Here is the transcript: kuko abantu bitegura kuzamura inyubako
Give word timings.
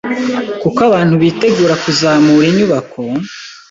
kuko 0.61 0.79
abantu 0.89 1.13
bitegura 1.21 1.75
kuzamura 1.83 2.45
inyubako 2.51 2.99